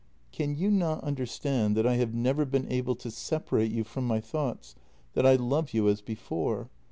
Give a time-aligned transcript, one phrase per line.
[0.31, 4.07] Can you not understand that I have never been able to sep arate you from
[4.07, 4.73] my thoughts,
[5.13, 6.71] that I love you as before?